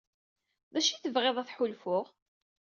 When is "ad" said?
1.37-1.45